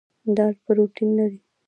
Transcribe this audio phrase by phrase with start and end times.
[0.35, 1.39] دال پروټین لري.